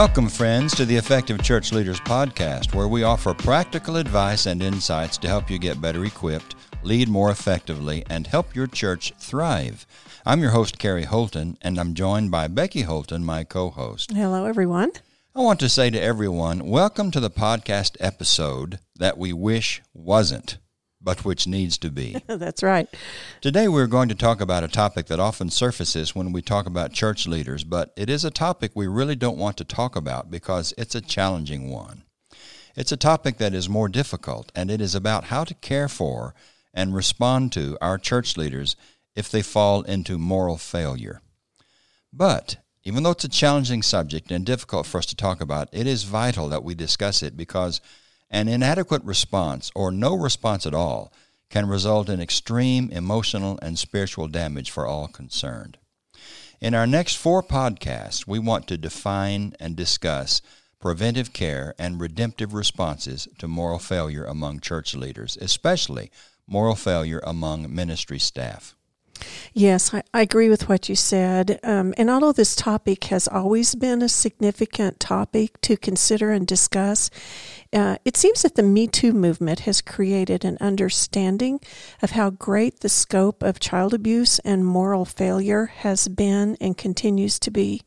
Welcome, 0.00 0.30
friends, 0.30 0.74
to 0.76 0.86
the 0.86 0.96
Effective 0.96 1.42
Church 1.42 1.72
Leaders 1.72 2.00
Podcast, 2.00 2.74
where 2.74 2.88
we 2.88 3.02
offer 3.02 3.34
practical 3.34 3.96
advice 3.96 4.46
and 4.46 4.62
insights 4.62 5.18
to 5.18 5.28
help 5.28 5.50
you 5.50 5.58
get 5.58 5.82
better 5.82 6.06
equipped, 6.06 6.54
lead 6.82 7.06
more 7.06 7.30
effectively, 7.30 8.02
and 8.08 8.26
help 8.26 8.56
your 8.56 8.66
church 8.66 9.12
thrive. 9.18 9.86
I'm 10.24 10.40
your 10.40 10.52
host, 10.52 10.78
Gary 10.78 11.04
Holton, 11.04 11.58
and 11.60 11.78
I'm 11.78 11.92
joined 11.92 12.30
by 12.30 12.48
Becky 12.48 12.80
Holton, 12.80 13.26
my 13.26 13.44
co 13.44 13.68
host. 13.68 14.12
Hello, 14.12 14.46
everyone. 14.46 14.90
I 15.34 15.40
want 15.40 15.60
to 15.60 15.68
say 15.68 15.90
to 15.90 16.00
everyone, 16.00 16.66
welcome 16.66 17.10
to 17.10 17.20
the 17.20 17.28
podcast 17.28 17.98
episode 18.00 18.78
that 18.96 19.18
we 19.18 19.34
wish 19.34 19.82
wasn't 19.92 20.56
but 21.00 21.24
which 21.24 21.46
needs 21.46 21.78
to 21.78 21.90
be. 21.90 22.22
That's 22.26 22.62
right. 22.62 22.88
Today 23.40 23.68
we're 23.68 23.86
going 23.86 24.08
to 24.08 24.14
talk 24.14 24.40
about 24.40 24.64
a 24.64 24.68
topic 24.68 25.06
that 25.06 25.20
often 25.20 25.50
surfaces 25.50 26.14
when 26.14 26.32
we 26.32 26.42
talk 26.42 26.66
about 26.66 26.92
church 26.92 27.26
leaders, 27.26 27.64
but 27.64 27.92
it 27.96 28.10
is 28.10 28.24
a 28.24 28.30
topic 28.30 28.72
we 28.74 28.86
really 28.86 29.16
don't 29.16 29.38
want 29.38 29.56
to 29.58 29.64
talk 29.64 29.96
about 29.96 30.30
because 30.30 30.74
it's 30.76 30.94
a 30.94 31.00
challenging 31.00 31.70
one. 31.70 32.04
It's 32.76 32.92
a 32.92 32.96
topic 32.96 33.38
that 33.38 33.54
is 33.54 33.68
more 33.68 33.88
difficult, 33.88 34.52
and 34.54 34.70
it 34.70 34.80
is 34.80 34.94
about 34.94 35.24
how 35.24 35.44
to 35.44 35.54
care 35.54 35.88
for 35.88 36.34
and 36.72 36.94
respond 36.94 37.52
to 37.52 37.76
our 37.80 37.98
church 37.98 38.36
leaders 38.36 38.76
if 39.16 39.30
they 39.30 39.42
fall 39.42 39.82
into 39.82 40.18
moral 40.18 40.56
failure. 40.56 41.20
But 42.12 42.56
even 42.84 43.02
though 43.02 43.10
it's 43.10 43.24
a 43.24 43.28
challenging 43.28 43.82
subject 43.82 44.30
and 44.30 44.46
difficult 44.46 44.86
for 44.86 44.98
us 44.98 45.06
to 45.06 45.16
talk 45.16 45.40
about, 45.40 45.68
it 45.72 45.86
is 45.86 46.04
vital 46.04 46.48
that 46.48 46.64
we 46.64 46.74
discuss 46.74 47.22
it 47.22 47.36
because 47.36 47.80
an 48.30 48.48
inadequate 48.48 49.02
response, 49.04 49.70
or 49.74 49.90
no 49.90 50.14
response 50.14 50.66
at 50.66 50.74
all, 50.74 51.12
can 51.50 51.66
result 51.66 52.08
in 52.08 52.20
extreme 52.20 52.90
emotional 52.90 53.58
and 53.60 53.78
spiritual 53.78 54.28
damage 54.28 54.70
for 54.70 54.86
all 54.86 55.08
concerned. 55.08 55.78
In 56.60 56.74
our 56.74 56.86
next 56.86 57.16
four 57.16 57.42
podcasts, 57.42 58.26
we 58.26 58.38
want 58.38 58.66
to 58.68 58.78
define 58.78 59.54
and 59.58 59.74
discuss 59.74 60.42
preventive 60.78 61.32
care 61.32 61.74
and 61.78 62.00
redemptive 62.00 62.54
responses 62.54 63.28
to 63.38 63.48
moral 63.48 63.78
failure 63.78 64.24
among 64.24 64.60
church 64.60 64.94
leaders, 64.94 65.36
especially 65.40 66.10
moral 66.46 66.74
failure 66.74 67.20
among 67.24 67.74
ministry 67.74 68.18
staff. 68.18 68.74
Yes, 69.52 69.92
I, 69.92 70.02
I, 70.14 70.22
agree 70.22 70.48
with 70.48 70.68
what 70.68 70.88
you 70.88 70.96
said. 70.96 71.60
Um, 71.62 71.92
and 71.96 72.08
although 72.08 72.32
this 72.32 72.56
topic 72.56 73.04
has 73.04 73.28
always 73.28 73.74
been 73.74 74.00
a 74.00 74.08
significant 74.08 74.98
topic 74.98 75.60
to 75.62 75.76
consider 75.76 76.30
and 76.30 76.46
discuss, 76.46 77.10
uh, 77.72 77.96
it 78.04 78.16
seems 78.16 78.42
that 78.42 78.56
the 78.56 78.62
Me 78.62 78.88
Too 78.88 79.12
movement 79.12 79.60
has 79.60 79.80
created 79.80 80.44
an 80.44 80.58
understanding 80.60 81.60
of 82.02 82.10
how 82.12 82.30
great 82.30 82.80
the 82.80 82.88
scope 82.88 83.42
of 83.42 83.60
child 83.60 83.94
abuse 83.94 84.40
and 84.40 84.66
moral 84.66 85.04
failure 85.04 85.66
has 85.66 86.08
been 86.08 86.56
and 86.60 86.76
continues 86.76 87.38
to 87.38 87.50
be. 87.50 87.82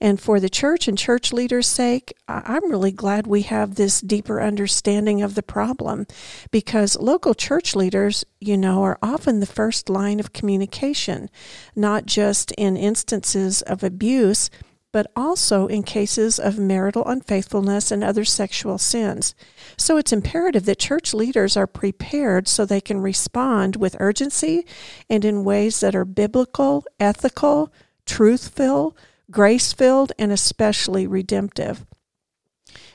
And 0.00 0.20
for 0.20 0.38
the 0.38 0.50
church 0.50 0.86
and 0.86 0.96
church 0.96 1.32
leaders' 1.32 1.66
sake, 1.66 2.12
I'm 2.28 2.70
really 2.70 2.92
glad 2.92 3.26
we 3.26 3.42
have 3.42 3.74
this 3.74 4.00
deeper 4.00 4.40
understanding 4.40 5.22
of 5.22 5.34
the 5.34 5.42
problem 5.42 6.06
because 6.50 6.96
local 6.96 7.34
church 7.34 7.74
leaders, 7.74 8.24
you 8.40 8.56
know, 8.56 8.82
are 8.82 8.98
often 9.02 9.40
the 9.40 9.46
first 9.46 9.88
line 9.88 10.20
of 10.20 10.32
communication, 10.32 11.30
not 11.74 12.06
just 12.06 12.52
in 12.52 12.76
instances 12.76 13.62
of 13.62 13.82
abuse 13.82 14.50
but 14.92 15.10
also 15.14 15.66
in 15.66 15.82
cases 15.82 16.38
of 16.38 16.58
marital 16.58 17.04
unfaithfulness 17.06 17.90
and 17.90 18.02
other 18.02 18.24
sexual 18.24 18.78
sins. 18.78 19.34
So 19.76 19.96
it's 19.96 20.12
imperative 20.12 20.64
that 20.64 20.78
church 20.78 21.12
leaders 21.12 21.56
are 21.56 21.66
prepared 21.66 22.48
so 22.48 22.64
they 22.64 22.80
can 22.80 23.00
respond 23.00 23.76
with 23.76 23.96
urgency 24.00 24.66
and 25.10 25.24
in 25.24 25.44
ways 25.44 25.80
that 25.80 25.94
are 25.94 26.04
biblical, 26.04 26.84
ethical, 26.98 27.72
truthful, 28.06 28.96
grace 29.30 29.72
filled, 29.72 30.12
and 30.18 30.32
especially 30.32 31.06
redemptive. 31.06 31.84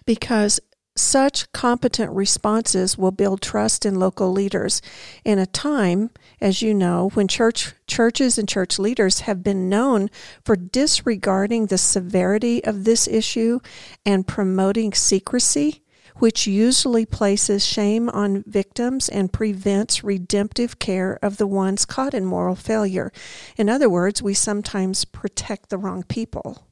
Because 0.05 0.59
such 1.01 1.51
competent 1.51 2.11
responses 2.11 2.97
will 2.97 3.11
build 3.11 3.41
trust 3.41 3.85
in 3.85 3.99
local 3.99 4.31
leaders 4.31 4.81
in 5.25 5.39
a 5.39 5.45
time, 5.45 6.11
as 6.39 6.61
you 6.61 6.73
know, 6.73 7.09
when 7.13 7.27
church 7.27 7.73
churches 7.87 8.37
and 8.37 8.47
church 8.47 8.79
leaders 8.79 9.21
have 9.21 9.43
been 9.43 9.67
known 9.67 10.09
for 10.45 10.55
disregarding 10.55 11.65
the 11.65 11.77
severity 11.77 12.63
of 12.63 12.83
this 12.83 13.07
issue 13.07 13.59
and 14.05 14.27
promoting 14.27 14.93
secrecy, 14.93 15.83
which 16.17 16.45
usually 16.45 17.05
places 17.05 17.65
shame 17.65 18.07
on 18.09 18.43
victims 18.45 19.09
and 19.09 19.33
prevents 19.33 20.03
redemptive 20.03 20.77
care 20.79 21.17
of 21.21 21.37
the 21.37 21.47
ones 21.47 21.83
caught 21.83 22.13
in 22.13 22.23
moral 22.23 22.55
failure. 22.55 23.11
In 23.57 23.69
other 23.69 23.89
words, 23.89 24.21
we 24.21 24.33
sometimes 24.33 25.03
protect 25.05 25.69
the 25.69 25.77
wrong 25.77 26.03
people. 26.03 26.67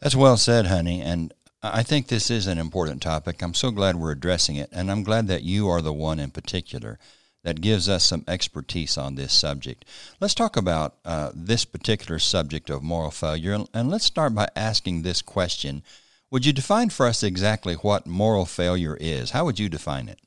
That's 0.00 0.14
well 0.14 0.36
said, 0.36 0.66
honey, 0.66 1.00
and 1.00 1.34
I 1.66 1.82
think 1.82 2.08
this 2.08 2.30
is 2.30 2.46
an 2.46 2.58
important 2.58 3.00
topic. 3.00 3.40
I'm 3.40 3.54
so 3.54 3.70
glad 3.70 3.96
we're 3.96 4.12
addressing 4.12 4.56
it, 4.56 4.68
and 4.70 4.90
I'm 4.90 5.02
glad 5.02 5.28
that 5.28 5.44
you 5.44 5.66
are 5.70 5.80
the 5.80 5.94
one 5.94 6.20
in 6.20 6.30
particular 6.30 6.98
that 7.42 7.62
gives 7.62 7.88
us 7.88 8.04
some 8.04 8.22
expertise 8.28 8.98
on 8.98 9.14
this 9.14 9.32
subject. 9.32 9.86
Let's 10.20 10.34
talk 10.34 10.58
about 10.58 10.96
uh, 11.06 11.30
this 11.34 11.64
particular 11.64 12.18
subject 12.18 12.68
of 12.68 12.82
moral 12.82 13.10
failure, 13.10 13.64
and 13.72 13.90
let's 13.90 14.04
start 14.04 14.34
by 14.34 14.48
asking 14.54 15.02
this 15.02 15.22
question. 15.22 15.82
Would 16.30 16.44
you 16.44 16.52
define 16.52 16.90
for 16.90 17.06
us 17.06 17.22
exactly 17.22 17.76
what 17.76 18.06
moral 18.06 18.44
failure 18.44 18.98
is? 19.00 19.30
How 19.30 19.46
would 19.46 19.58
you 19.58 19.70
define 19.70 20.10
it? 20.10 20.20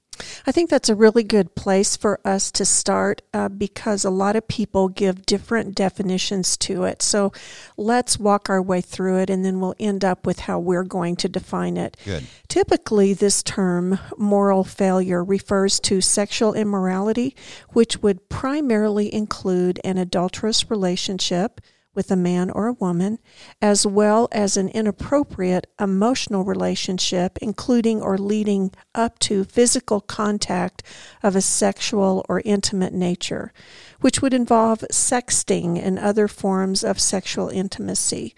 I 0.45 0.51
think 0.51 0.69
that's 0.69 0.89
a 0.89 0.95
really 0.95 1.23
good 1.23 1.55
place 1.55 1.95
for 1.95 2.19
us 2.25 2.51
to 2.51 2.65
start 2.65 3.21
uh, 3.33 3.49
because 3.49 4.05
a 4.05 4.09
lot 4.09 4.35
of 4.35 4.47
people 4.47 4.89
give 4.89 5.25
different 5.25 5.75
definitions 5.75 6.57
to 6.57 6.83
it. 6.83 7.01
So 7.01 7.31
let's 7.75 8.19
walk 8.19 8.49
our 8.49 8.61
way 8.61 8.81
through 8.81 9.17
it 9.19 9.29
and 9.29 9.43
then 9.43 9.59
we'll 9.59 9.75
end 9.79 10.03
up 10.03 10.25
with 10.25 10.41
how 10.41 10.59
we're 10.59 10.83
going 10.83 11.15
to 11.17 11.29
define 11.29 11.77
it. 11.77 11.97
Good. 12.05 12.23
Typically, 12.47 13.13
this 13.13 13.43
term, 13.43 13.99
moral 14.17 14.63
failure, 14.63 15.23
refers 15.23 15.79
to 15.81 16.01
sexual 16.01 16.53
immorality, 16.53 17.35
which 17.69 18.01
would 18.01 18.29
primarily 18.29 19.13
include 19.13 19.79
an 19.83 19.97
adulterous 19.97 20.69
relationship 20.69 21.61
with 21.97 22.11
a 22.11 22.15
man 22.15 22.51
or 22.51 22.67
a 22.67 22.73
woman, 22.73 23.17
as 23.59 23.85
well 23.85 24.29
as 24.31 24.55
an 24.55 24.69
inappropriate 24.69 25.65
emotional 25.81 26.45
relationship, 26.45 27.39
including 27.41 27.99
or 28.01 28.19
leading 28.19 28.71
up 28.93 29.17
to 29.17 29.43
physical 29.43 29.99
contact 29.99 30.83
of 31.23 31.35
a 31.35 31.41
sexual 31.41 32.23
or 32.29 32.41
intimate 32.45 32.93
nature, 32.93 33.51
which 33.99 34.21
would 34.21 34.33
involve 34.33 34.85
sexting 34.91 35.83
and 35.83 35.97
other 35.97 36.27
forms 36.27 36.83
of 36.83 36.99
sexual 36.99 37.49
intimacy. 37.49 38.35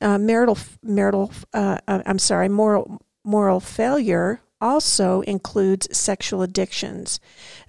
Uh, 0.00 0.18
marital, 0.18 0.58
marital, 0.82 1.30
uh, 1.52 1.78
uh 1.86 2.02
I'm 2.06 2.18
sorry, 2.18 2.48
moral, 2.48 3.02
moral 3.24 3.60
failure 3.60 4.40
also 4.58 5.20
includes 5.22 5.94
sexual 5.96 6.40
addictions 6.40 7.20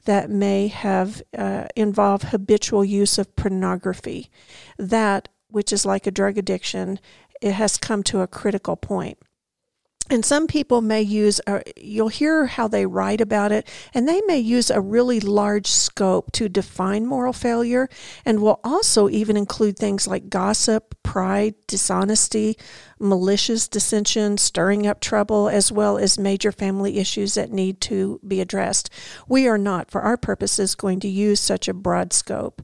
that 0.08 0.30
may 0.30 0.68
have 0.68 1.22
uh, 1.38 1.68
involve 1.76 2.24
habitual 2.24 2.84
use 2.84 3.18
of 3.18 3.36
pornography. 3.36 4.32
That, 4.78 5.28
which 5.50 5.74
is 5.74 5.86
like 5.86 6.08
a 6.08 6.12
drug 6.12 6.38
addiction, 6.38 7.00
it 7.42 7.52
has 7.52 7.78
come 7.78 8.04
to 8.04 8.22
a 8.22 8.28
critical 8.28 8.78
point 8.78 9.18
and 10.10 10.24
some 10.24 10.48
people 10.48 10.82
may 10.82 11.02
use 11.02 11.42
a, 11.48 11.62
you'll 11.76 12.08
hear 12.08 12.46
how 12.46 12.68
they 12.68 12.86
write 12.86 13.22
about 13.22 13.52
it 13.52 13.68
and 13.94 14.08
they 14.08 14.22
may 14.28 14.38
use 14.38 14.70
a 14.70 14.82
really 14.82 15.20
large 15.20 15.68
scope 15.68 16.32
to 16.34 16.50
define 16.50 17.06
moral 17.06 17.34
failure 17.34 17.90
and 18.26 18.42
will 18.42 18.60
also 18.64 19.10
even 19.10 19.36
include 19.38 19.78
things 19.78 20.08
like 20.08 20.30
gossip 20.30 20.96
pride 21.04 21.56
dishonesty 21.68 22.58
malicious 23.00 23.68
dissension 23.68 24.38
stirring 24.38 24.88
up 24.88 25.00
trouble 25.00 25.50
as 25.50 25.72
well 25.72 25.98
as 25.98 26.18
major 26.18 26.52
family 26.52 26.98
issues 26.98 27.36
that 27.36 27.52
need 27.52 27.80
to 27.82 28.20
be 28.28 28.42
addressed. 28.42 28.90
We 29.28 29.48
are 29.48 29.58
not 29.58 29.92
for 29.92 30.02
our 30.02 30.18
purposes 30.18 30.76
going 30.76 31.00
to 31.02 31.08
use 31.08 31.40
such 31.40 31.68
a 31.68 31.74
broad 31.74 32.14
scope. 32.14 32.62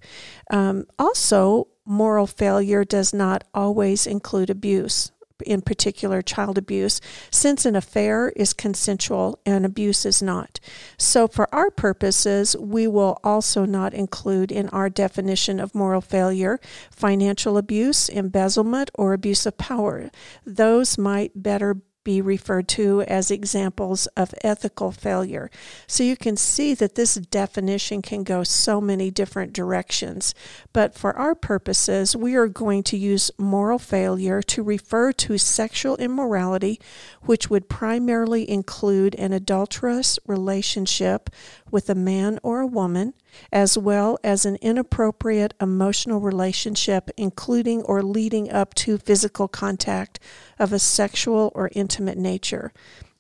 Um, 0.50 0.86
also 0.98 1.68
moral 1.86 2.28
failure 2.28 2.84
does 2.84 3.14
not 3.14 3.44
always 3.54 4.08
include 4.08 4.50
abuse 4.50 5.12
in 5.46 5.62
particular 5.62 6.22
child 6.22 6.58
abuse, 6.58 7.00
since 7.32 7.66
an 7.66 7.76
affair 7.76 8.30
is 8.36 8.54
consensual 8.54 9.40
and 9.46 9.66
abuse 9.66 10.06
is 10.06 10.22
not. 10.22 10.60
So, 10.98 11.28
for 11.28 11.54
our 11.54 11.70
purposes, 11.70 12.56
we 12.58 12.88
will 12.88 13.20
also 13.24 13.66
not 13.66 13.94
include 13.94 14.52
in 14.52 14.70
our 14.70 14.90
definition 14.90 15.60
of 15.60 15.76
moral 15.76 16.02
failure 16.02 16.60
financial 16.92 17.58
abuse, 17.58 18.10
embezzlement, 18.10 18.92
or 18.96 19.14
abuse 19.14 19.46
of 19.46 19.58
power. 19.58 20.10
Those 20.46 20.98
might 20.98 21.32
better 21.36 21.78
be 22.04 22.22
referred 22.22 22.68
to 22.70 23.02
as 23.04 23.32
examples 23.32 24.08
of 24.18 24.34
ethical 24.44 24.92
failure. 24.92 25.50
So 25.88 26.04
you 26.04 26.18
can 26.18 26.38
see 26.38 26.74
that 26.74 26.96
this 26.96 27.16
definition 27.16 28.02
can 28.02 28.24
go 28.24 28.44
so 28.44 28.82
many 28.82 29.12
different 29.12 29.54
directions. 29.54 30.34
But 30.74 30.96
for 30.96 31.16
our 31.16 31.36
purposes, 31.36 32.16
we 32.16 32.36
are 32.36 32.48
going 32.48 32.84
to 32.84 32.98
use 32.98 33.32
moral 33.38 33.80
failure 33.80 34.42
to 34.42 34.64
refer 34.64 35.12
to 35.14 35.38
sexual 35.38 35.96
immorality, 35.98 36.80
which 37.22 37.50
would 37.50 37.70
primarily 37.70 38.50
include 38.50 39.16
an 39.16 39.34
adulterous 39.34 40.20
relationship 40.28 41.30
with 41.74 41.90
a 41.90 41.96
man 41.96 42.40
or 42.44 42.62
a 42.62 42.68
woman, 42.68 43.16
as 43.52 43.76
well 43.76 44.20
as 44.24 44.46
an 44.46 44.56
inappropriate 44.62 45.56
emotional 45.60 46.22
relationship, 46.22 47.10
including 47.18 47.82
or 47.82 48.04
leading 48.04 48.50
up 48.52 48.76
to 48.76 49.00
physical 49.00 49.48
contact 49.48 50.20
of 50.60 50.72
a 50.72 50.78
sexual 50.78 51.52
or 51.56 51.72
intimate 51.74 52.18
nature. 52.18 52.72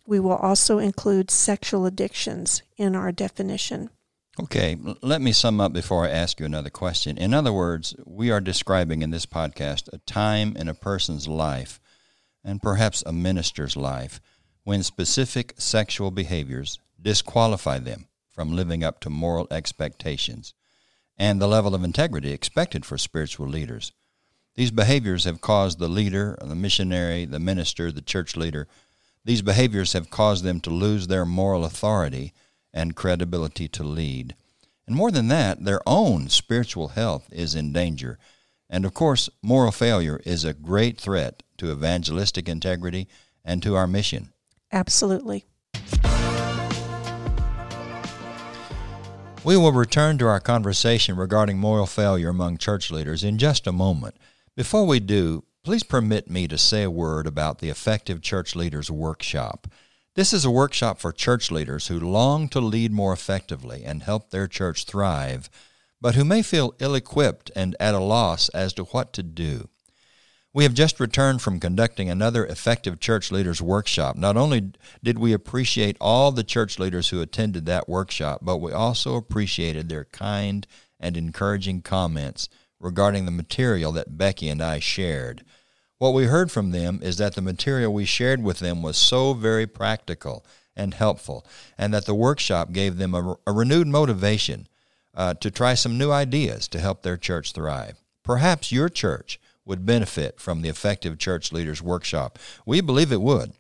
We 0.06 0.20
will 0.20 0.36
also 0.36 0.78
include 0.78 1.32
sexual 1.32 1.88
addictions 1.88 2.62
in 2.78 2.96
our 2.96 3.12
definition. 3.12 3.90
Okay, 4.40 4.78
let 5.02 5.22
me 5.22 5.32
sum 5.32 5.60
up 5.60 5.74
before 5.74 6.06
I 6.06 6.12
ask 6.12 6.40
you 6.40 6.46
another 6.46 6.70
question. 6.70 7.18
In 7.18 7.34
other 7.34 7.52
words, 7.52 7.96
we 8.06 8.30
are 8.30 8.40
describing 8.40 9.02
in 9.02 9.10
this 9.10 9.26
podcast 9.26 9.92
a 9.92 9.98
time 10.00 10.56
in 10.56 10.68
a 10.68 10.76
person's 10.76 11.28
life, 11.28 11.80
and 12.44 12.62
perhaps 12.62 13.04
a 13.06 13.14
minister's 13.14 13.76
life, 13.76 14.22
when 14.64 14.84
specific 14.84 15.56
sexual 15.58 16.12
behaviors 16.12 16.80
disqualify 17.02 17.80
them 17.80 18.08
from 18.34 18.56
living 18.56 18.84
up 18.84 19.00
to 19.00 19.10
moral 19.10 19.48
expectations 19.52 20.54
and 21.18 21.40
the 21.40 21.48
level 21.48 21.76
of 21.76 21.84
integrity 21.84 22.32
expected 22.32 22.86
for 22.86 22.98
spiritual 22.98 23.48
leaders. 23.48 23.92
These 24.56 24.72
behaviors 24.72 25.24
have 25.24 25.42
caused 25.42 25.80
the 25.80 25.88
leader, 25.88 26.38
the 26.42 26.56
missionary, 26.56 27.26
the 27.26 27.40
minister, 27.40 27.92
the 27.92 28.02
church 28.02 28.36
leader, 28.36 28.68
these 29.26 29.42
behaviors 29.42 29.94
have 29.94 30.10
caused 30.10 30.44
them 30.44 30.60
to 30.62 30.70
lose 30.70 31.08
their 31.08 31.26
moral 31.26 31.64
authority 31.64 32.34
and 32.74 32.96
credibility 32.96 33.68
to 33.70 33.84
lead. 33.84 34.36
And 34.86 34.96
more 34.96 35.12
than 35.12 35.30
that, 35.30 35.64
their 35.64 35.82
own 35.88 36.28
spiritual 36.28 36.90
health 36.90 37.30
is 37.32 37.56
in 37.56 37.72
danger. 37.72 38.20
And 38.70 38.86
of 38.86 38.94
course, 38.94 39.30
moral 39.42 39.72
failure 39.72 40.22
is 40.26 40.44
a 40.44 40.54
great 40.54 41.00
threat 41.00 41.42
to 41.58 41.72
evangelistic 41.72 42.50
integrity 42.50 43.08
and 43.46 43.64
to 43.64 43.76
our 43.76 43.88
mission. 43.88 44.34
Absolutely. 44.72 45.46
We 49.46 49.58
will 49.58 49.74
return 49.74 50.18
to 50.20 50.28
our 50.28 50.40
conversation 50.40 51.18
regarding 51.18 51.58
moral 51.58 51.86
failure 51.86 52.30
among 52.30 52.60
church 52.60 52.90
leaders 52.90 53.26
in 53.26 53.38
just 53.38 53.68
a 53.68 53.74
moment. 53.74 54.16
Before 54.56 54.86
we 54.86 55.02
do, 55.02 55.44
please 55.66 55.84
permit 55.84 56.30
me 56.30 56.48
to 56.48 56.58
say 56.58 56.84
a 56.84 56.90
word 56.90 57.28
about 57.28 57.60
the 57.60 57.68
Effective 57.68 58.22
Church 58.22 58.56
Leaders 58.56 58.90
Workshop. 58.90 59.68
This 60.16 60.32
is 60.32 60.46
a 60.46 60.52
workshop 60.52 60.98
for 60.98 61.12
church 61.12 61.52
leaders 61.52 61.88
who 61.88 62.00
long 62.00 62.48
to 62.50 62.62
lead 62.62 62.94
more 62.94 63.12
effectively 63.12 63.84
and 63.84 64.04
help 64.04 64.30
their 64.30 64.48
church 64.48 64.86
thrive, 64.86 65.50
but 66.00 66.16
who 66.16 66.24
may 66.24 66.42
feel 66.42 66.74
ill 66.80 66.96
equipped 66.96 67.52
and 67.54 67.76
at 67.82 67.94
a 67.94 68.00
loss 68.00 68.48
as 68.50 68.72
to 68.76 68.86
what 68.86 69.12
to 69.12 69.24
do. 69.24 69.68
We 70.56 70.66
have 70.66 70.76
just 70.76 71.00
returned 71.00 71.42
from 71.42 71.60
conducting 71.60 72.12
another 72.12 72.46
effective 72.46 73.00
church 73.00 73.32
leaders 73.32 73.60
workshop. 73.60 74.16
Not 74.16 74.38
only 74.38 74.72
did 75.04 75.18
we 75.18 75.34
appreciate 75.34 75.98
all 76.00 76.32
the 76.32 76.44
church 76.44 76.78
leaders 76.78 77.10
who 77.10 77.22
attended 77.22 77.66
that 77.66 77.90
workshop, 77.90 78.42
but 78.44 78.58
we 78.58 78.72
also 78.72 79.16
appreciated 79.16 79.90
their 79.90 80.06
kind 80.06 80.68
and 81.00 81.18
encouraging 81.18 81.82
comments 81.82 82.50
regarding 82.80 83.26
the 83.26 83.32
material 83.32 83.92
that 83.94 84.16
Becky 84.16 84.48
and 84.48 84.62
I 84.62 84.78
shared. 84.78 85.44
What 85.98 86.14
we 86.14 86.26
heard 86.26 86.52
from 86.52 86.70
them 86.70 87.00
is 87.02 87.18
that 87.18 87.34
the 87.34 87.42
material 87.42 87.92
we 87.92 88.06
shared 88.06 88.44
with 88.44 88.60
them 88.60 88.84
was 88.84 88.96
so 88.96 89.34
very 89.34 89.66
practical 89.66 90.46
and 90.76 90.94
helpful, 90.94 91.48
and 91.80 91.92
that 91.96 92.06
the 92.06 92.14
workshop 92.14 92.72
gave 92.72 92.98
them 92.98 93.16
a, 93.16 93.38
a 93.48 93.52
renewed 93.52 93.88
motivation 93.88 94.68
uh, 95.16 95.34
to 95.36 95.50
try 95.50 95.74
some 95.74 95.98
new 95.98 96.12
ideas 96.12 96.68
to 96.68 96.80
help 96.80 97.02
their 97.02 97.18
church 97.18 97.54
thrive. 97.54 98.04
Perhaps 98.24 98.72
your 98.72 98.90
church 98.90 99.40
would 99.66 99.86
benefit 99.86 100.40
from 100.40 100.62
the 100.62 100.70
Effective 100.70 101.18
Church 101.18 101.52
Leaders 101.52 101.82
Workshop. 101.82 102.38
We 102.66 102.82
believe 102.82 103.12
it 103.12 103.22
would. 103.22 103.54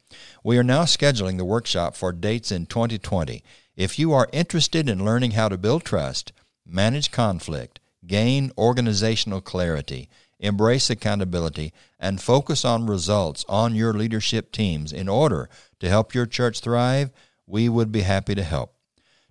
We 0.43 0.57
are 0.57 0.63
now 0.63 0.83
scheduling 0.83 1.37
the 1.37 1.45
workshop 1.45 1.95
for 1.95 2.11
dates 2.11 2.51
in 2.51 2.65
2020. 2.65 3.43
If 3.75 3.97
you 3.97 4.13
are 4.13 4.29
interested 4.31 4.89
in 4.89 5.05
learning 5.05 5.31
how 5.31 5.49
to 5.49 5.57
build 5.57 5.83
trust, 5.83 6.33
manage 6.65 7.11
conflict, 7.11 7.79
gain 8.05 8.51
organizational 8.57 9.41
clarity, 9.41 10.09
embrace 10.39 10.89
accountability, 10.89 11.73
and 11.99 12.21
focus 12.21 12.65
on 12.65 12.85
results 12.85 13.45
on 13.47 13.75
your 13.75 13.93
leadership 13.93 14.51
teams 14.51 14.91
in 14.91 15.07
order 15.07 15.49
to 15.79 15.89
help 15.89 16.13
your 16.13 16.25
church 16.25 16.59
thrive, 16.59 17.11
we 17.47 17.69
would 17.69 17.91
be 17.91 18.01
happy 18.01 18.35
to 18.35 18.43
help. 18.43 18.75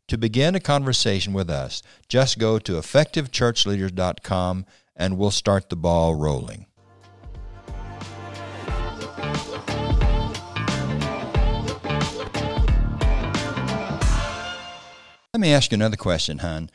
To 0.08 0.18
begin 0.18 0.54
a 0.54 0.60
conversation 0.60 1.32
with 1.32 1.48
us, 1.48 1.82
just 2.08 2.38
go 2.38 2.58
to 2.58 2.72
effectivechurchleaders.com 2.72 4.66
and 4.96 5.18
we'll 5.18 5.30
start 5.30 5.68
the 5.68 5.76
ball 5.76 6.14
rolling. 6.14 6.66
Let 15.34 15.40
me 15.40 15.52
ask 15.52 15.72
you 15.72 15.76
another 15.76 15.96
question, 15.96 16.38
hon. 16.38 16.68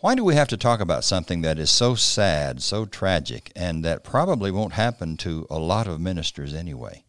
Why 0.00 0.14
do 0.14 0.24
we 0.24 0.34
have 0.34 0.48
to 0.48 0.56
talk 0.56 0.80
about 0.80 1.04
something 1.04 1.42
that 1.42 1.58
is 1.58 1.70
so 1.70 1.94
sad, 1.94 2.60
so 2.60 2.84
tragic, 2.84 3.52
and 3.54 3.84
that 3.84 4.04
probably 4.04 4.50
won't 4.50 4.72
happen 4.72 5.16
to 5.18 5.46
a 5.48 5.58
lot 5.58 5.86
of 5.86 6.00
ministers 6.00 6.52
anyway? 6.52 7.04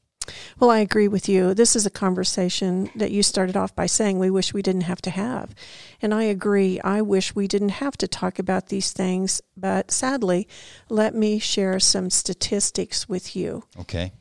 Well, 0.59 0.69
I 0.69 0.79
agree 0.79 1.07
with 1.07 1.27
you. 1.27 1.53
This 1.53 1.75
is 1.75 1.85
a 1.85 1.91
conversation 1.91 2.89
that 2.95 3.11
you 3.11 3.23
started 3.23 3.57
off 3.57 3.75
by 3.75 3.85
saying 3.85 4.19
we 4.19 4.29
wish 4.29 4.53
we 4.53 4.61
didn't 4.61 4.81
have 4.81 5.01
to 5.03 5.09
have. 5.09 5.53
And 6.01 6.13
I 6.13 6.23
agree. 6.23 6.79
I 6.81 7.01
wish 7.01 7.35
we 7.35 7.47
didn't 7.47 7.69
have 7.69 7.97
to 7.97 8.07
talk 8.07 8.39
about 8.39 8.67
these 8.67 8.91
things. 8.91 9.41
But 9.57 9.91
sadly, 9.91 10.47
let 10.89 11.15
me 11.15 11.39
share 11.39 11.79
some 11.79 12.09
statistics 12.09 13.09
with 13.09 13.35
you. 13.35 13.63
Okay. 13.79 14.11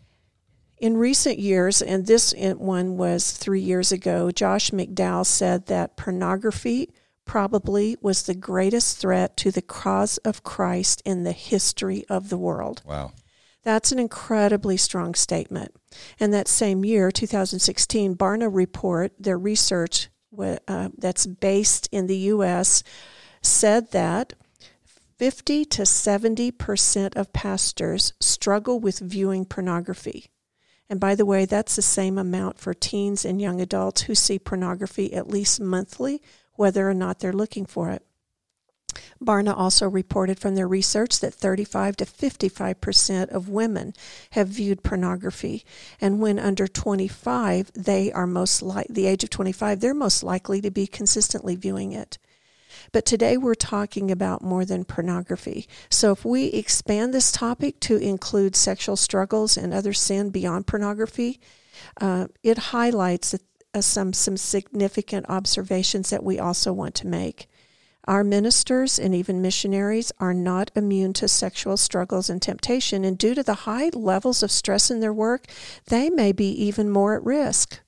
In 0.79 0.97
recent 0.97 1.39
years, 1.39 1.81
and 1.81 2.07
this 2.07 2.35
one 2.37 2.97
was 2.97 3.33
three 3.33 3.61
years 3.61 3.93
ago, 3.93 4.31
Josh 4.31 4.71
McDowell 4.71 5.25
said 5.25 5.67
that 5.67 5.97
pornography 5.97 6.91
probably 7.25 7.97
was 8.01 8.25
the 8.25 8.35
greatest 8.35 8.99
threat 8.99 9.37
to 9.39 9.51
the 9.51 9.63
cause 9.63 10.19
of 10.19 10.43
Christ 10.43 11.01
in 11.05 11.23
the 11.23 11.33
history 11.33 12.05
of 12.09 12.29
the 12.29 12.37
world. 12.37 12.83
Wow. 12.85 13.13
That's 13.65 13.93
an 13.93 13.99
incredibly 13.99 14.77
strong 14.77 15.15
statement. 15.15 15.75
And 16.21 16.33
that 16.33 16.49
same 16.49 16.85
year, 16.85 17.11
2016, 17.11 18.15
Barna 18.17 18.49
Report, 18.53 19.13
their 19.19 19.39
research 19.39 20.09
uh, 20.39 20.89
that's 20.99 21.27
based 21.27 21.89
in 21.91 22.07
the 22.07 22.17
U.S., 22.17 22.83
said 23.43 23.91
that 23.93 24.35
50 25.19 25.65
to 25.67 25.87
70 25.87 26.51
percent 26.51 27.17
of 27.17 27.33
pastors 27.33 28.13
struggle 28.21 28.81
with 28.81 28.99
viewing 28.99 29.45
pornography. 29.45 30.27
And 30.91 31.01
by 31.01 31.15
the 31.15 31.27
way, 31.27 31.45
that's 31.45 31.77
the 31.77 31.83
same 31.83 32.19
amount 32.19 32.59
for 32.59 32.75
teens 32.75 33.25
and 33.25 33.41
young 33.41 33.61
adults 33.61 34.03
who 34.03 34.15
see 34.15 34.39
pornography 34.39 35.15
at 35.15 35.29
least 35.29 35.61
monthly 35.61 36.21
whether 36.55 36.89
or 36.89 36.95
not 36.95 37.19
they're 37.19 37.33
looking 37.33 37.67
for 37.67 37.91
it. 37.91 38.05
Barna 39.23 39.57
also 39.57 39.89
reported 39.89 40.39
from 40.39 40.55
their 40.55 40.69
research 40.69 41.21
that 41.21 41.35
35 41.35 41.97
to 41.97 42.07
55 42.07 42.81
percent 42.81 43.31
of 43.31 43.49
women 43.49 43.95
have 44.31 44.49
viewed 44.49 44.83
pornography, 44.83 45.65
and 46.01 46.21
when 46.21 46.39
under 46.39 46.67
25, 46.67 47.73
they 47.75 48.13
are 48.13 48.27
most 48.27 48.63
like 48.63 48.89
the 48.89 49.07
age 49.07 49.25
of 49.25 49.31
25, 49.31 49.81
they're 49.81 49.95
most 49.95 50.23
likely 50.23 50.61
to 50.61 50.71
be 50.71 50.87
consistently 50.87 51.55
viewing 51.55 51.93
it. 51.93 52.19
But 52.93 53.07
today 53.07 53.37
we're 53.37 53.55
talking 53.55 54.11
about 54.11 54.43
more 54.43 54.65
than 54.65 54.85
pornography. 54.85 55.69
So 55.91 56.13
if 56.13 56.25
we 56.25 56.47
expand 56.47 57.13
this 57.13 57.33
topic 57.33 57.81
to 57.81 57.97
include 57.97 58.57
sexual 58.57 58.97
struggles 58.97 59.57
and 59.57 59.73
other 59.73 59.93
sin 59.93 60.31
beyond 60.31 60.67
pornography, 60.67 61.41
uh, 62.01 62.29
it 62.43 62.59
highlights 62.59 63.35
uh, 63.75 63.81
some 63.81 64.13
some 64.13 64.37
significant 64.37 65.27
observations 65.29 66.11
that 66.11 66.23
we 66.23 66.39
also 66.39 66.73
want 66.73 66.95
to 66.97 67.07
make. 67.07 67.49
Our 68.07 68.23
ministers 68.23 68.99
and 68.99 69.15
even 69.15 69.41
missionaries 69.41 70.13
are 70.19 70.35
not 70.35 70.71
immune 70.75 71.15
to 71.15 71.29
sexual 71.29 71.77
struggles 71.77 72.29
and 72.29 72.43
temptation, 72.43 73.05
and 73.05 73.17
due 73.17 73.35
to 73.35 73.43
the 73.43 73.55
high 73.55 73.91
levels 73.95 74.43
of 74.43 74.51
stress 74.51 74.91
in 74.91 75.01
their 75.01 75.13
work, 75.13 75.47
they 75.87 76.11
may 76.11 76.33
be 76.33 76.49
even 76.49 76.91
more 76.91 77.15
at 77.15 77.25
risk. 77.25 77.81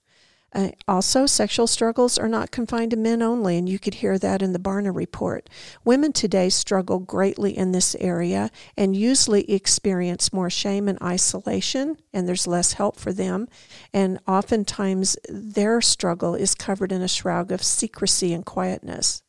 Uh, 0.55 0.71
also, 0.89 1.27
sexual 1.27 1.67
struggles 1.67 2.17
are 2.17 2.31
not 2.31 2.51
confined 2.51 2.91
to 2.91 2.97
men 2.97 3.21
only, 3.21 3.59
and 3.59 3.69
you 3.69 3.79
could 3.79 3.95
hear 3.95 4.19
that 4.19 4.41
in 4.41 4.55
the 4.55 4.59
Barna 4.59 4.95
report. 4.95 5.51
Women 5.85 6.15
today 6.15 6.49
struggle 6.49 6.99
greatly 6.99 7.55
in 7.55 7.73
this 7.73 7.95
area 7.97 8.51
and 8.75 8.97
usually 8.97 9.51
experience 9.51 10.33
more 10.33 10.49
shame 10.49 10.89
and 10.89 10.99
isolation, 11.03 11.99
and 12.15 12.27
there's 12.27 12.47
less 12.47 12.73
help 12.75 12.99
for 12.99 13.13
them. 13.13 13.49
And 13.93 14.19
oftentimes, 14.27 15.19
their 15.29 15.83
struggle 15.83 16.35
is 16.35 16.55
covered 16.55 16.91
in 16.91 17.03
a 17.03 17.09
shroud 17.09 17.53
of 17.53 17.63
secrecy 17.63 18.33
and 18.33 18.47
quietness. 18.47 19.23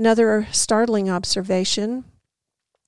Another 0.00 0.48
startling 0.50 1.10
observation 1.10 2.04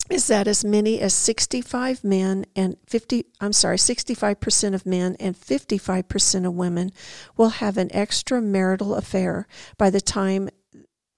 is 0.09 0.29
that 0.29 0.49
as 0.49 0.65
many 0.65 0.99
as 0.99 1.13
65 1.13 2.03
men 2.03 2.47
and 2.57 2.79
50 2.87 3.27
I'm 3.39 3.53
sorry 3.53 3.77
65% 3.77 4.73
of 4.73 4.87
men 4.87 5.17
and 5.21 5.37
55% 5.39 6.47
of 6.47 6.55
women 6.55 6.91
will 7.37 7.51
have 7.51 7.77
an 7.77 7.91
extramarital 7.91 8.97
affair 8.97 9.47
by 9.77 9.91
the 9.91 10.01
time 10.01 10.49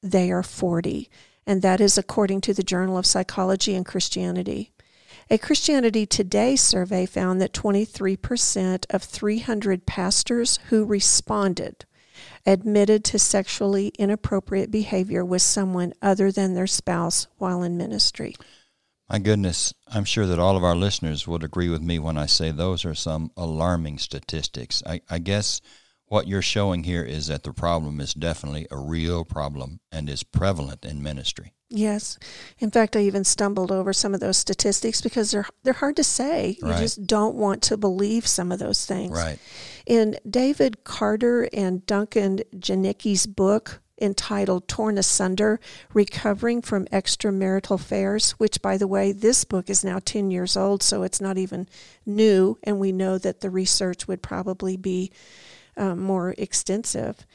they 0.02 0.32
are 0.32 0.42
40 0.42 1.08
and 1.46 1.62
that 1.62 1.80
is 1.80 1.96
according 1.96 2.40
to 2.40 2.52
the 2.52 2.64
Journal 2.64 2.98
of 2.98 3.06
Psychology 3.06 3.76
and 3.76 3.86
Christianity. 3.86 4.72
A 5.30 5.38
Christianity 5.38 6.06
Today 6.06 6.56
survey 6.56 7.06
found 7.06 7.40
that 7.40 7.52
23% 7.52 8.86
of 8.90 9.04
300 9.04 9.86
pastors 9.86 10.58
who 10.70 10.84
responded 10.84 11.84
admitted 12.46 13.04
to 13.04 13.18
sexually 13.18 13.88
inappropriate 13.98 14.70
behavior 14.70 15.24
with 15.24 15.42
someone 15.42 15.92
other 16.02 16.30
than 16.30 16.54
their 16.54 16.66
spouse 16.66 17.26
while 17.38 17.62
in 17.62 17.76
ministry. 17.76 18.34
My 19.08 19.18
goodness, 19.18 19.74
I'm 19.86 20.04
sure 20.04 20.26
that 20.26 20.38
all 20.38 20.56
of 20.56 20.64
our 20.64 20.74
listeners 20.74 21.26
would 21.28 21.44
agree 21.44 21.68
with 21.68 21.82
me 21.82 21.98
when 21.98 22.16
I 22.16 22.26
say 22.26 22.50
those 22.50 22.84
are 22.84 22.94
some 22.94 23.30
alarming 23.36 23.98
statistics. 23.98 24.82
I, 24.86 25.02
I 25.10 25.18
guess 25.18 25.60
what 26.14 26.28
you're 26.28 26.40
showing 26.40 26.84
here 26.84 27.02
is 27.02 27.26
that 27.26 27.42
the 27.42 27.52
problem 27.52 28.00
is 28.00 28.14
definitely 28.14 28.68
a 28.70 28.78
real 28.78 29.24
problem 29.24 29.80
and 29.90 30.08
is 30.08 30.22
prevalent 30.22 30.84
in 30.84 31.02
ministry. 31.02 31.54
Yes. 31.68 32.20
In 32.60 32.70
fact, 32.70 32.94
I 32.94 33.00
even 33.00 33.24
stumbled 33.24 33.72
over 33.72 33.92
some 33.92 34.14
of 34.14 34.20
those 34.20 34.36
statistics 34.36 35.00
because 35.00 35.32
they're 35.32 35.48
they're 35.64 35.72
hard 35.72 35.96
to 35.96 36.04
say. 36.04 36.56
Right. 36.62 36.74
You 36.74 36.78
just 36.78 37.04
don't 37.08 37.34
want 37.34 37.62
to 37.62 37.76
believe 37.76 38.28
some 38.28 38.52
of 38.52 38.60
those 38.60 38.86
things. 38.86 39.10
Right. 39.10 39.40
In 39.86 40.16
David 40.30 40.84
Carder 40.84 41.48
and 41.52 41.84
Duncan 41.84 42.42
Jaenicke's 42.56 43.26
book 43.26 43.82
entitled 44.00 44.68
Torn 44.68 44.98
Asunder 44.98 45.58
Recovering 45.92 46.62
from 46.62 46.84
Extramarital 46.86 47.74
Affairs, 47.74 48.32
which, 48.32 48.62
by 48.62 48.76
the 48.76 48.86
way, 48.86 49.10
this 49.10 49.42
book 49.42 49.68
is 49.68 49.84
now 49.84 49.98
10 50.04 50.30
years 50.30 50.56
old, 50.56 50.80
so 50.80 51.02
it's 51.02 51.20
not 51.20 51.38
even 51.38 51.68
new, 52.06 52.56
and 52.62 52.78
we 52.78 52.92
know 52.92 53.18
that 53.18 53.40
the 53.40 53.50
research 53.50 54.06
would 54.06 54.22
probably 54.22 54.76
be 54.76 55.10
um, 55.76 56.00
more 56.00 56.34
extensive. 56.38 57.26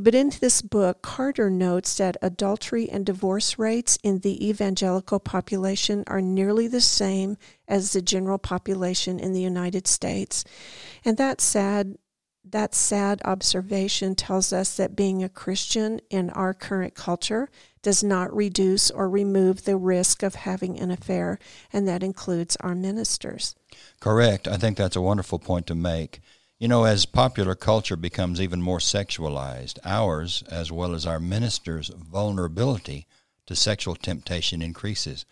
But 0.00 0.14
in 0.14 0.32
this 0.40 0.62
book, 0.62 1.00
Carder 1.02 1.48
notes 1.48 1.96
that 1.96 2.16
adultery 2.20 2.90
and 2.90 3.06
divorce 3.06 3.58
rates 3.58 3.98
in 4.02 4.18
the 4.18 4.48
evangelical 4.48 5.20
population 5.20 6.04
are 6.06 6.20
nearly 6.20 6.66
the 6.66 6.80
same 6.80 7.36
as 7.68 7.92
the 7.92 8.02
general 8.02 8.38
population 8.38 9.20
in 9.20 9.32
the 9.32 9.40
United 9.40 9.86
States. 9.86 10.44
And 11.04 11.16
that 11.18 11.40
sad 11.40 11.96
that 12.52 12.74
sad 12.74 13.20
observation 13.24 14.14
tells 14.14 14.52
us 14.52 14.76
that 14.76 14.96
being 14.96 15.22
a 15.22 15.28
Christian 15.28 16.00
in 16.10 16.30
our 16.30 16.52
current 16.52 16.94
culture 16.94 17.48
does 17.82 18.02
not 18.02 18.34
reduce 18.34 18.90
or 18.90 19.08
remove 19.08 19.64
the 19.64 19.76
risk 19.76 20.22
of 20.22 20.34
having 20.34 20.78
an 20.78 20.90
affair, 20.90 21.38
and 21.72 21.86
that 21.86 22.02
includes 22.02 22.56
our 22.56 22.74
ministers. 22.74 23.54
Correct. 24.00 24.48
I 24.48 24.56
think 24.56 24.76
that's 24.76 24.96
a 24.96 25.00
wonderful 25.00 25.38
point 25.38 25.66
to 25.68 25.74
make. 25.74 26.20
You 26.60 26.68
know, 26.68 26.84
as 26.84 27.06
popular 27.06 27.54
culture 27.54 27.96
becomes 27.96 28.38
even 28.38 28.60
more 28.60 28.80
sexualized, 28.80 29.78
ours, 29.82 30.44
as 30.50 30.70
well 30.70 30.94
as 30.94 31.06
our 31.06 31.18
ministers' 31.18 31.88
vulnerability 31.88 33.06
to 33.46 33.56
sexual 33.56 33.94
temptation 33.94 34.60
increases. 34.60 35.24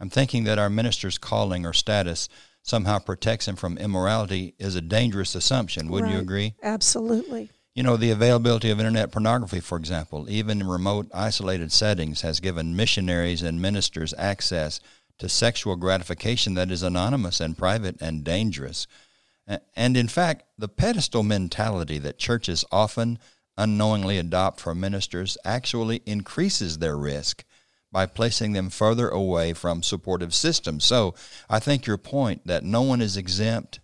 I'm 0.00 0.10
thinking 0.10 0.42
that 0.42 0.58
our 0.58 0.68
minister's 0.68 1.18
calling 1.18 1.64
or 1.64 1.72
status 1.72 2.28
somehow 2.64 2.98
protects 2.98 3.46
them 3.46 3.54
from 3.54 3.78
immorality 3.78 4.54
is 4.58 4.74
a 4.74 4.80
dangerous 4.80 5.36
assumption. 5.36 5.88
Wouldn't 5.88 6.10
right. 6.10 6.16
you 6.16 6.20
agree? 6.20 6.54
Absolutely. 6.64 7.50
You 7.76 7.84
know, 7.84 7.96
the 7.96 8.10
availability 8.10 8.68
of 8.70 8.80
internet 8.80 9.12
pornography, 9.12 9.60
for 9.60 9.78
example, 9.78 10.28
even 10.28 10.60
in 10.60 10.66
remote, 10.66 11.06
isolated 11.14 11.70
settings, 11.70 12.22
has 12.22 12.40
given 12.40 12.74
missionaries 12.74 13.42
and 13.42 13.62
ministers 13.62 14.14
access 14.18 14.80
to 15.18 15.28
sexual 15.28 15.76
gratification 15.76 16.54
that 16.54 16.72
is 16.72 16.82
anonymous 16.82 17.38
and 17.38 17.56
private 17.56 18.02
and 18.02 18.24
dangerous. 18.24 18.88
And 19.76 19.96
in 19.96 20.08
fact, 20.08 20.44
the 20.58 20.68
pedestal 20.68 21.22
mentality 21.22 21.98
that 21.98 22.18
churches 22.18 22.64
often 22.70 23.18
unknowingly 23.56 24.18
adopt 24.18 24.60
for 24.60 24.74
ministers 24.74 25.36
actually 25.44 26.02
increases 26.06 26.78
their 26.78 26.96
risk 26.96 27.44
by 27.90 28.06
placing 28.06 28.52
them 28.52 28.70
further 28.70 29.08
away 29.08 29.52
from 29.52 29.82
supportive 29.82 30.32
systems. 30.32 30.84
So 30.84 31.14
I 31.50 31.58
think 31.58 31.86
your 31.86 31.98
point 31.98 32.46
that 32.46 32.64
no 32.64 32.82
one 32.82 33.02
is 33.02 33.16
exempt, 33.16 33.80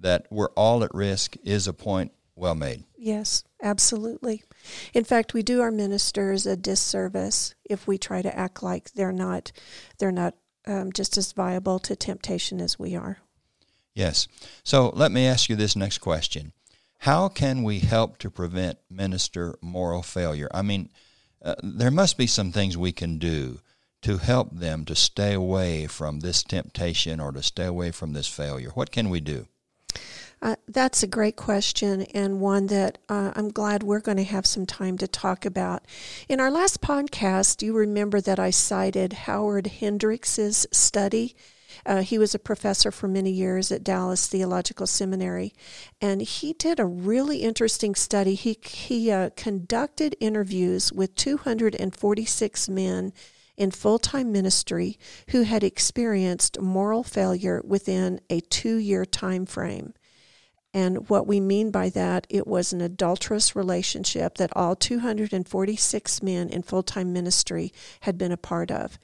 that 0.00 0.26
we're 0.30 0.50
all 0.50 0.82
at 0.82 0.92
risk, 0.92 1.36
is 1.44 1.68
a 1.68 1.72
point 1.72 2.12
well 2.34 2.56
made. 2.56 2.84
Yes, 2.98 3.44
absolutely. 3.62 4.42
In 4.92 5.04
fact, 5.04 5.32
we 5.32 5.42
do 5.42 5.60
our 5.60 5.70
ministers 5.70 6.44
a 6.44 6.56
disservice 6.56 7.54
if 7.64 7.86
we 7.86 7.98
try 7.98 8.20
to 8.20 8.36
act 8.36 8.62
like 8.62 8.92
they're 8.92 9.12
not 9.12 9.52
they're 9.98 10.12
not 10.12 10.34
um, 10.66 10.92
just 10.92 11.16
as 11.16 11.32
viable 11.32 11.78
to 11.78 11.94
temptation 11.94 12.60
as 12.60 12.78
we 12.78 12.96
are. 12.96 13.18
Yes. 13.96 14.28
So 14.62 14.90
let 14.94 15.10
me 15.10 15.26
ask 15.26 15.48
you 15.48 15.56
this 15.56 15.74
next 15.74 15.98
question. 15.98 16.52
How 16.98 17.28
can 17.28 17.62
we 17.62 17.78
help 17.78 18.18
to 18.18 18.30
prevent 18.30 18.78
minister 18.90 19.56
moral 19.62 20.02
failure? 20.02 20.48
I 20.52 20.60
mean, 20.60 20.90
uh, 21.42 21.54
there 21.62 21.90
must 21.90 22.18
be 22.18 22.26
some 22.26 22.52
things 22.52 22.76
we 22.76 22.92
can 22.92 23.18
do 23.18 23.60
to 24.02 24.18
help 24.18 24.52
them 24.52 24.84
to 24.84 24.94
stay 24.94 25.32
away 25.32 25.86
from 25.86 26.20
this 26.20 26.42
temptation 26.42 27.20
or 27.20 27.32
to 27.32 27.42
stay 27.42 27.64
away 27.64 27.90
from 27.90 28.12
this 28.12 28.28
failure. 28.28 28.68
What 28.74 28.90
can 28.90 29.08
we 29.08 29.20
do? 29.20 29.48
Uh, 30.42 30.56
that's 30.68 31.02
a 31.02 31.06
great 31.06 31.36
question 31.36 32.02
and 32.12 32.38
one 32.38 32.66
that 32.66 32.98
uh, 33.08 33.32
I'm 33.34 33.48
glad 33.48 33.82
we're 33.82 34.00
going 34.00 34.18
to 34.18 34.24
have 34.24 34.44
some 34.44 34.66
time 34.66 34.98
to 34.98 35.08
talk 35.08 35.46
about. 35.46 35.86
In 36.28 36.38
our 36.38 36.50
last 36.50 36.82
podcast, 36.82 37.62
you 37.62 37.72
remember 37.74 38.20
that 38.20 38.38
I 38.38 38.50
cited 38.50 39.14
Howard 39.14 39.68
Hendricks' 39.68 40.66
study 40.70 41.34
uh, 41.86 42.02
he 42.02 42.18
was 42.18 42.34
a 42.34 42.38
professor 42.38 42.90
for 42.90 43.08
many 43.08 43.30
years 43.30 43.70
at 43.70 43.84
Dallas 43.84 44.26
Theological 44.26 44.86
Seminary, 44.86 45.54
and 46.00 46.20
he 46.20 46.52
did 46.52 46.80
a 46.80 46.84
really 46.84 47.38
interesting 47.38 47.94
study. 47.94 48.34
He 48.34 48.58
he 48.62 49.10
uh, 49.10 49.30
conducted 49.36 50.16
interviews 50.20 50.92
with 50.92 51.14
246 51.14 52.68
men 52.68 53.12
in 53.56 53.70
full 53.70 53.98
time 53.98 54.32
ministry 54.32 54.98
who 55.30 55.42
had 55.42 55.64
experienced 55.64 56.60
moral 56.60 57.02
failure 57.02 57.62
within 57.64 58.20
a 58.28 58.40
two 58.40 58.76
year 58.76 59.04
time 59.04 59.46
frame. 59.46 59.94
And 60.76 61.08
what 61.08 61.26
we 61.26 61.40
mean 61.40 61.70
by 61.70 61.88
that, 61.88 62.26
it 62.28 62.46
was 62.46 62.70
an 62.70 62.82
adulterous 62.82 63.56
relationship 63.56 64.36
that 64.36 64.54
all 64.54 64.76
246 64.76 66.22
men 66.22 66.50
in 66.50 66.62
full 66.62 66.82
time 66.82 67.14
ministry 67.14 67.72
had 68.00 68.18
been 68.18 68.30
a 68.30 68.36
part 68.36 68.70
of. 68.70 68.98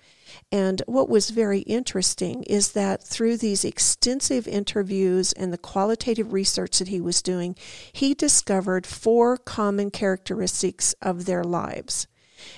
And 0.52 0.82
what 0.84 1.08
was 1.08 1.30
very 1.30 1.60
interesting 1.60 2.42
is 2.42 2.72
that 2.72 3.02
through 3.02 3.38
these 3.38 3.64
extensive 3.64 4.46
interviews 4.46 5.32
and 5.32 5.50
the 5.50 5.56
qualitative 5.56 6.34
research 6.34 6.78
that 6.78 6.88
he 6.88 7.00
was 7.00 7.22
doing, 7.22 7.56
he 7.90 8.12
discovered 8.12 8.86
four 8.86 9.38
common 9.38 9.90
characteristics 9.90 10.94
of 11.00 11.24
their 11.24 11.42
lives. 11.42 12.06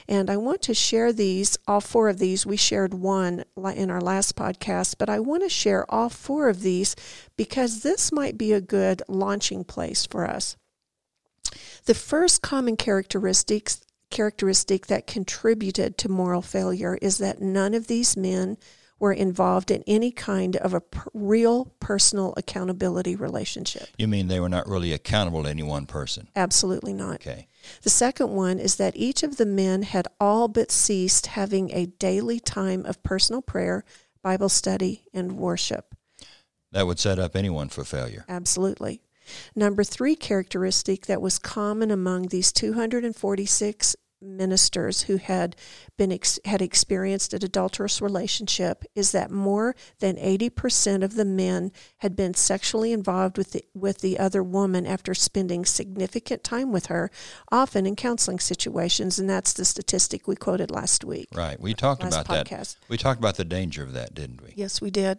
And 0.09 0.31
I 0.31 0.37
want 0.37 0.63
to 0.63 0.75
share 0.75 1.13
these, 1.13 1.59
all 1.67 1.81
four 1.81 2.09
of 2.09 2.19
these. 2.19 2.47
We 2.47 2.57
shared 2.57 2.95
one 2.95 3.45
in 3.57 3.91
our 3.91 4.01
last 4.01 4.37
podcast, 4.37 4.97
but 4.99 5.09
I 5.09 5.21
want 5.21 5.43
to 5.43 5.49
share 5.49 5.91
all 5.93 6.09
four 6.09 6.49
of 6.49 6.63
these 6.63 6.97
because 7.37 7.83
this 7.83 8.13
might 8.13 8.39
be 8.39 8.53
a 8.53 8.61
good 8.61 9.03
launching 9.09 9.65
place 9.65 10.07
for 10.07 10.29
us. 10.29 10.57
The 11.85 11.95
first 11.95 12.43
common 12.43 12.77
characteristics 12.77 13.81
characteristic 14.11 14.87
that 14.87 15.07
contributed 15.07 15.99
to 15.99 16.09
moral 16.09 16.41
failure 16.41 16.97
is 17.03 17.19
that 17.19 17.41
none 17.41 17.75
of 17.75 17.89
these 17.89 18.17
men 18.17 18.57
were 18.99 19.13
involved 19.13 19.71
in 19.71 19.83
any 19.87 20.11
kind 20.11 20.57
of 20.57 20.73
a 20.73 20.81
per- 20.81 21.11
real 21.13 21.67
personal 21.81 22.33
accountability 22.37 23.17
relationship. 23.17 23.89
You 23.99 24.09
mean 24.09 24.29
they 24.29 24.41
were 24.41 24.49
not 24.49 24.69
really 24.69 24.93
accountable 24.93 25.43
to 25.43 25.49
any 25.49 25.63
one 25.63 25.87
person? 25.87 26.29
Absolutely 26.37 26.93
not. 26.93 27.17
Okay. 27.17 27.49
The 27.83 27.91
second 27.91 28.31
one 28.31 28.59
is 28.59 28.77
that 28.77 28.97
each 28.97 29.23
of 29.23 29.37
the 29.37 29.47
men 29.47 29.83
had 29.83 30.07
all 30.21 30.49
but 30.49 30.71
ceased 30.71 31.29
having 31.29 31.71
a 31.73 31.87
daily 31.87 32.39
time 32.41 32.85
of 32.87 33.03
personal 33.03 33.43
prayer, 33.43 33.85
Bible 34.23 34.49
study, 34.49 35.05
and 35.13 35.39
worship. 35.39 35.95
That 36.73 36.87
would 36.87 36.99
set 36.99 37.19
up 37.19 37.37
anyone 37.37 37.69
for 37.69 37.85
failure. 37.85 38.25
Absolutely. 38.29 39.01
Number 39.55 39.85
three 39.85 40.17
characteristic 40.17 41.07
that 41.07 41.23
was 41.23 41.39
common 41.39 41.91
among 41.91 42.29
these 42.29 42.53
246 42.53 43.97
ministers 44.25 45.03
who 45.03 45.17
had 45.17 45.57
been 45.97 46.11
ex- 46.11 46.41
had 46.45 46.63
experienced 46.63 47.33
an 47.35 47.45
adulterous 47.45 48.01
relationship 48.01 48.85
is 48.95 49.13
that 49.13 49.31
more 49.31 49.77
than 50.01 50.17
80% 50.17 51.03
of 51.03 51.15
the 51.15 51.25
men 51.25 51.71
had 51.99 52.17
been 52.17 52.35
sexually 52.35 52.93
involved 52.93 53.39
with 53.39 53.53
the, 53.53 53.65
with 53.75 53.99
the 53.99 54.19
other 54.19 54.43
woman 54.43 54.87
after 54.87 55.15
spending 55.15 55.65
significant 55.65 56.43
time 56.43 56.73
with 56.73 56.87
her 56.87 57.11
often 57.53 57.87
in 57.87 57.97
counseling 57.97 58.41
situations 58.41 59.19
and 59.19 59.29
that's 59.29 59.53
the 59.53 59.65
statistic 59.65 60.27
we 60.27 60.37
quoted 60.37 60.71
last 60.71 61.05
week. 61.05 61.29
Right. 61.35 61.61
We 61.61 61.75
talked 61.75 62.03
about 62.03 62.27
podcast. 62.27 62.75
that 62.75 62.89
we 62.89 62.97
talked 62.97 63.21
about 63.21 63.37
the 63.37 63.45
danger 63.45 63.83
of 63.83 63.93
that 63.93 64.15
didn't 64.15 64.43
we? 64.43 64.53
Yes 64.57 64.81
we 64.81 64.91
did 64.91 65.19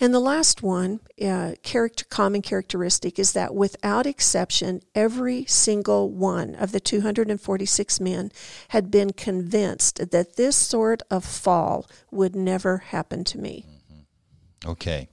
and 0.00 0.14
the 0.14 0.20
last 0.20 0.62
one, 0.62 1.00
uh, 1.22 1.54
character, 1.62 2.04
common 2.08 2.42
characteristic, 2.42 3.18
is 3.18 3.32
that 3.32 3.54
without 3.54 4.06
exception, 4.06 4.82
every 4.94 5.44
single 5.46 6.10
one 6.10 6.54
of 6.54 6.72
the 6.72 6.80
246 6.80 8.00
men 8.00 8.30
had 8.68 8.90
been 8.90 9.12
convinced 9.12 10.10
that 10.10 10.36
this 10.36 10.56
sort 10.56 11.02
of 11.10 11.24
fall 11.24 11.86
would 12.10 12.36
never 12.36 12.78
happen 12.78 13.24
to 13.24 13.38
me. 13.38 13.64
Mm-hmm. 13.66 14.70
Okay. 14.70 15.08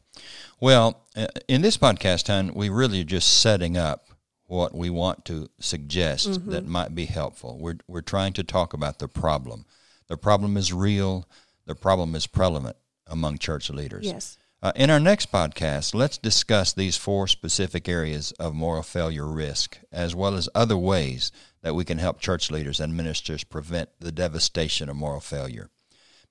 Well, 0.59 1.05
uh, 1.15 1.27
in 1.47 1.61
this 1.61 1.77
podcast, 1.77 2.27
hon, 2.27 2.53
we 2.53 2.69
really 2.69 3.01
are 3.01 3.05
just 3.05 3.41
setting 3.41 3.77
up 3.77 4.07
what 4.47 4.75
we 4.75 4.89
want 4.89 5.25
to 5.25 5.49
suggest 5.59 6.29
mm-hmm. 6.29 6.51
that 6.51 6.67
might 6.67 6.93
be 6.93 7.05
helpful. 7.05 7.57
We're, 7.59 7.77
we're 7.87 8.01
trying 8.01 8.33
to 8.33 8.43
talk 8.43 8.73
about 8.73 8.99
the 8.99 9.07
problem. 9.07 9.65
The 10.07 10.17
problem 10.17 10.55
is 10.55 10.71
real, 10.71 11.27
the 11.65 11.75
problem 11.75 12.13
is 12.13 12.27
prevalent 12.27 12.77
among 13.07 13.37
church 13.37 13.69
leaders. 13.69 14.05
Yes. 14.05 14.37
Uh, 14.61 14.71
in 14.75 14.89
our 14.89 14.99
next 14.99 15.31
podcast, 15.31 15.93
let's 15.93 16.17
discuss 16.17 16.73
these 16.73 16.97
four 16.97 17.27
specific 17.27 17.87
areas 17.87 18.31
of 18.39 18.55
moral 18.55 18.81
failure 18.81 19.27
risk, 19.27 19.77
as 19.91 20.15
well 20.15 20.33
as 20.33 20.49
other 20.55 20.77
ways 20.77 21.31
that 21.61 21.75
we 21.75 21.85
can 21.85 21.99
help 21.99 22.19
church 22.19 22.49
leaders 22.49 22.79
and 22.79 22.95
ministers 22.97 23.43
prevent 23.43 23.89
the 23.99 24.11
devastation 24.11 24.89
of 24.89 24.95
moral 24.95 25.19
failure. 25.19 25.69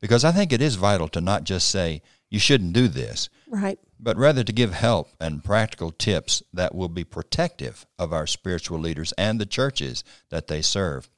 Because 0.00 0.24
I 0.24 0.32
think 0.32 0.52
it 0.52 0.60
is 0.62 0.74
vital 0.74 1.06
to 1.08 1.20
not 1.20 1.44
just 1.44 1.68
say, 1.68 2.02
you 2.28 2.40
shouldn't 2.40 2.72
do 2.72 2.88
this, 2.88 3.28
Right. 3.46 3.78
but 4.00 4.16
rather 4.16 4.42
to 4.42 4.52
give 4.52 4.72
help 4.72 5.10
and 5.20 5.44
practical 5.44 5.92
tips 5.92 6.42
that 6.52 6.74
will 6.74 6.88
be 6.88 7.04
protective 7.04 7.86
of 7.98 8.12
our 8.12 8.26
spiritual 8.26 8.80
leaders 8.80 9.12
and 9.16 9.40
the 9.40 9.46
churches 9.46 10.02
that 10.30 10.48
they 10.48 10.60
serve. 10.60 11.08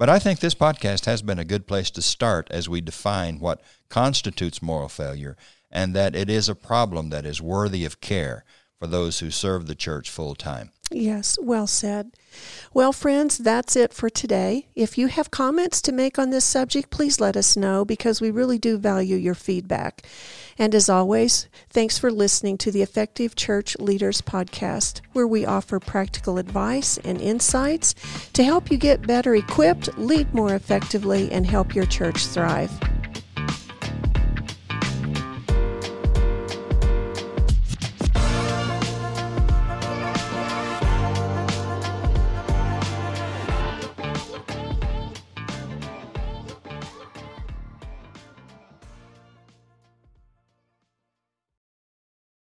But 0.00 0.08
I 0.08 0.18
think 0.18 0.40
this 0.40 0.54
podcast 0.54 1.04
has 1.04 1.20
been 1.20 1.38
a 1.38 1.44
good 1.44 1.66
place 1.66 1.90
to 1.90 2.00
start 2.00 2.48
as 2.50 2.70
we 2.70 2.80
define 2.80 3.38
what 3.38 3.60
constitutes 3.90 4.62
moral 4.62 4.88
failure 4.88 5.36
and 5.70 5.94
that 5.94 6.16
it 6.16 6.30
is 6.30 6.48
a 6.48 6.54
problem 6.54 7.10
that 7.10 7.26
is 7.26 7.42
worthy 7.42 7.84
of 7.84 8.00
care 8.00 8.46
for 8.78 8.86
those 8.86 9.18
who 9.18 9.30
serve 9.30 9.66
the 9.66 9.74
church 9.74 10.08
full 10.08 10.34
time. 10.34 10.70
Yes, 10.90 11.38
well 11.40 11.68
said. 11.68 12.10
Well, 12.72 12.92
friends, 12.92 13.38
that's 13.38 13.76
it 13.76 13.92
for 13.92 14.10
today. 14.10 14.66
If 14.74 14.98
you 14.98 15.06
have 15.06 15.30
comments 15.30 15.80
to 15.82 15.92
make 15.92 16.18
on 16.18 16.30
this 16.30 16.44
subject, 16.44 16.90
please 16.90 17.20
let 17.20 17.36
us 17.36 17.56
know 17.56 17.84
because 17.84 18.20
we 18.20 18.30
really 18.30 18.58
do 18.58 18.76
value 18.76 19.16
your 19.16 19.34
feedback. 19.34 20.04
And 20.58 20.74
as 20.74 20.88
always, 20.88 21.48
thanks 21.70 21.98
for 21.98 22.10
listening 22.10 22.58
to 22.58 22.70
the 22.70 22.82
Effective 22.82 23.34
Church 23.34 23.76
Leaders 23.78 24.20
Podcast, 24.20 25.00
where 25.12 25.26
we 25.26 25.46
offer 25.46 25.80
practical 25.80 26.38
advice 26.38 26.98
and 26.98 27.20
insights 27.20 27.94
to 28.32 28.44
help 28.44 28.70
you 28.70 28.76
get 28.76 29.06
better 29.06 29.34
equipped, 29.34 29.96
lead 29.96 30.32
more 30.34 30.54
effectively, 30.54 31.30
and 31.30 31.46
help 31.46 31.74
your 31.74 31.86
church 31.86 32.26
thrive. 32.26 32.70